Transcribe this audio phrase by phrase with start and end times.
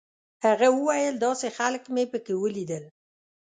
[0.45, 2.83] هغه ویل داسې خلک مې په کې ولیدل.